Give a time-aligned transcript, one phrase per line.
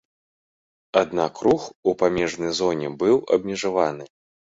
[1.01, 4.09] Аднак рух у памежнай зоне быў абмежаваны.